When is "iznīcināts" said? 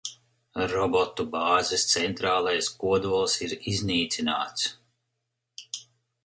3.75-5.77